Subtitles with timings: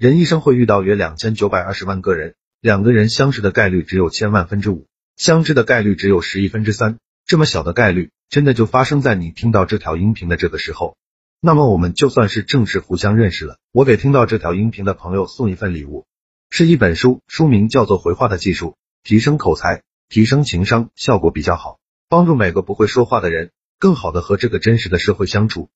[0.00, 6.96] 人一生会遇到约两千九百二十万个人，两个人相识的概率只有千万分之五，相知的概率只有十亿分之三。
[7.26, 10.96] 这么小的概率，真的就发生在你听到这条音频的这个时候。
[11.42, 13.58] 那么我们就算是正式互相认识了。
[13.72, 16.06] 我给听到这条音频的朋友送一份礼物，
[16.48, 18.68] 是一本书，书名叫做《回话的技术》，
[19.06, 21.78] 提升口才，提升情商，效果比较好，
[22.08, 25.68] 帮助每个不会说话的人更好的和这个真实的社会相处。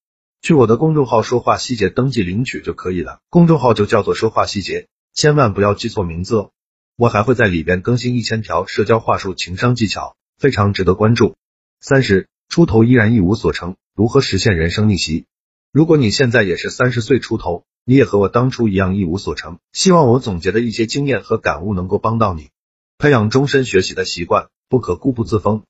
[0.45, 6.51] 去我的公众号“说话细节”登记领取就可以了，公众号就叫做“说话细节”，千万不要记错名字哦。
[6.97, 11.37] 我还会在里边更新一千条社交话术、情商技巧，非常值得关注。
[11.81, 15.25] 三十出头依然一无所成，如何实现人生逆袭？
[15.73, 22.51] 如果你现在也是三十岁出头，你也和我当初一样一无所成，希望我总结的一些经验和感悟能够帮到你。
[22.99, 25.63] 培养终身学习的习惯，不可固步自封。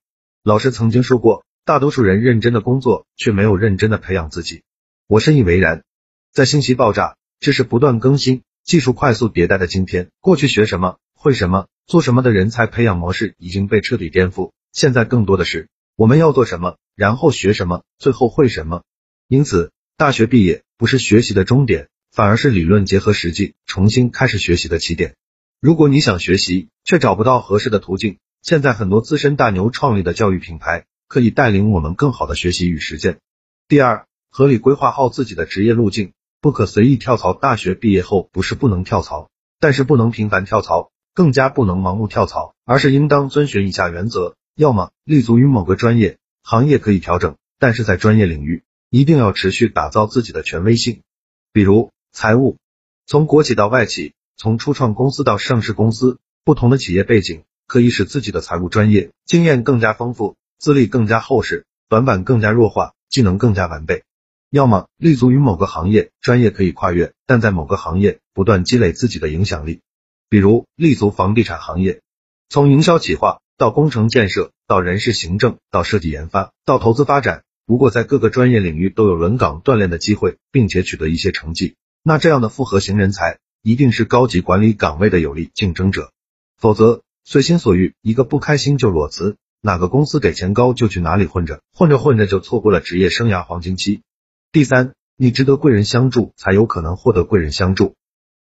[0.43, 4.65] 老师曾经说过，大多数人认真的工作，却没有认真的培养自己。
[5.07, 5.83] 我深以为然。
[6.31, 15.69] 在信息爆炸、知识不断更新、技术快速迭代的今天，过去学什么、会什么、做什么的人才培养模式已经被彻底颠覆，现在更多的是。
[15.97, 18.83] 我们要做什么，然后学什么，最后会什么？
[19.27, 25.15] 因此，大学毕业不是学习的终点，反而是理论结合实际，重新开始学习的起点。
[25.63, 33.19] 如果你想学习，却找不到合适的途径，现在很多资深大牛创立的教育品牌，可以带领我们更好的学习与实践。
[33.69, 37.33] 第二，合理规划好自己的职业路径，不可随意跳槽。
[37.33, 39.31] 大学毕业后不是不能跳槽，
[39.61, 44.37] 但是不能频繁跳槽，更加不能盲目跳槽，而是应当遵循以下原则。
[44.57, 51.03] 要么立足于某个专业行业可以调整，但是在专业领域一定要持续打造自己的权威性。
[51.53, 52.59] 比如财务，
[53.07, 64.03] 从国企到外企，从初创公司到上市公司，不同的企业背景可以使自己的财务专业经验更加丰富，资历更加厚实，短板更加弱化，技能更加完备。
[64.49, 69.83] 要么立足于某个行业，专业可以跨越，但在某个行业不断积累自己的影响力。
[70.31, 72.01] 比如立足房地产行业，
[72.49, 73.43] 从营销企划。
[73.57, 86.11] 到工程建设，到人事行政，到设计研发，到投资发展，如果在各个专业领域都有轮岗锻炼的机会，并且取得一些成绩，那这样的复合型人才一定是高级管理岗位的有力竞争者。
[86.59, 89.37] 否则，随心所欲，一个不开心就裸辞，
[89.67, 94.03] 哪个公司给钱高就去哪里混着，混着混着就错过了职业生涯黄金期。
[94.53, 97.95] 第三，你值得贵人相助，才有可能获得贵人相助。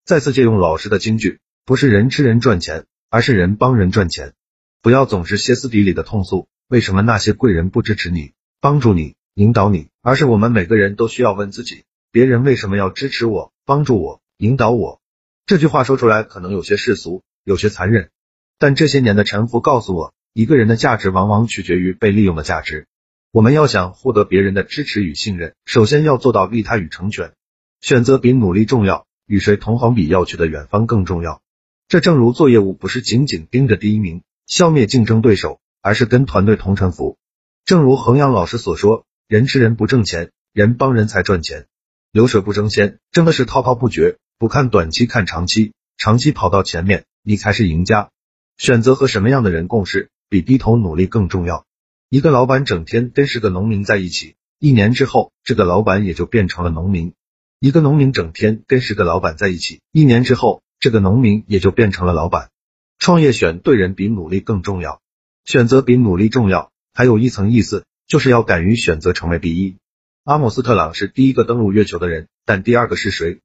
[0.05, 4.34] 再次借用老师的金句，不是人吃人赚钱，而是人帮人赚钱。
[4.83, 15.01] 不要总是歇斯底里的痛诉，为什么那些贵人不支持你、帮助你、引导你，而是我们每个人都需要问自己：别人为什么要支持我、帮助我、引导我？
[15.47, 18.11] 这句话说出来可能有些世俗，有些残忍，
[18.59, 22.89] 但这些年的沉浮告诉我，一个人的价值往往取决于被利用的价值。
[23.31, 27.34] 我们要想获得别人的支持与信任，首先要做到利他与成全。
[27.81, 31.41] 选择比努力重要，与谁同行比要去的远方更重要。
[31.87, 34.22] 这正如做业务，不是紧紧盯着第一名。
[34.49, 37.16] 消灭竞争对手，而是跟团队同沉浮。
[37.65, 41.66] 正如衡阳老师所说，人吃人不挣钱，人帮人才赚钱。
[42.11, 48.11] 流水不争先，争的是滔滔不绝，不看短期看长期，长期跑到前面，你才是赢家。
[48.56, 51.67] 选择和什么样的人共事，比低头努力更重要。
[52.09, 57.12] 一个老板整天跟十个农民在一起，一年之后，这个老板也就变成了农民。
[57.61, 62.51] 一个农民整天跟十个老板在一起，一年之后，这个农民也就变成了老板。
[62.99, 65.01] 创业选对人比努力更重要，
[65.45, 66.71] 选择比努力重要。
[66.93, 69.77] 还有一层意思，就是要敢于选择成为第一。
[70.23, 73.41] 阿姆斯特朗是第一个登陆月球的人，但第二个是谁？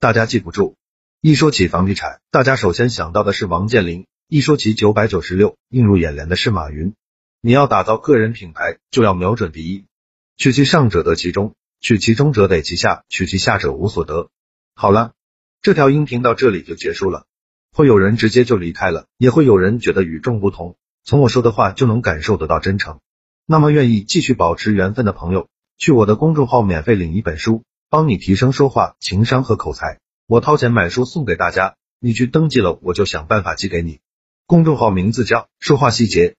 [0.00, 0.76] 大家记不住。
[1.20, 6.96] 一说起房地产，大家首先想到的是王健林；一说起九百九十六，映入眼帘的是马云。
[7.40, 9.84] 你要打造个人品牌，就要瞄准第一。
[10.36, 14.30] 取其上者得其中，取其中者得其下，取其下者无所得。
[14.74, 15.12] 好了，
[15.62, 17.26] 这条音频到这里就结束了。
[17.72, 20.76] 会有人直接就离开了，也会有人觉得与众不同。
[21.04, 22.98] 从我说的话就能感受得到真诚。
[23.46, 30.00] 那么愿意继续保持缘分的朋友，去我的公众号免费领一本书，帮你提升说话、情商和口才。
[30.26, 34.00] 我掏钱买书送给大家，你去登记了，我就想办法寄给你。
[34.46, 36.32] 公众号名字叫说话细节，